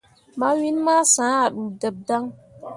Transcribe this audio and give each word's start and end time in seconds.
Mawin 0.39 0.77
ma 0.85 0.95
sã 1.13 1.25
ah 1.41 1.51
ɗuudeb 1.55 1.95
dan. 2.07 2.25